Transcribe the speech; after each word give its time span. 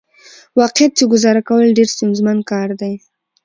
واقعيت 0.59 0.91
چې 0.97 1.03
ګزاره 1.13 1.41
کول 1.49 1.67
ډېره 1.77 1.93
ستونزمن 1.95 2.37
کار 2.51 2.69
دى. 2.81 2.93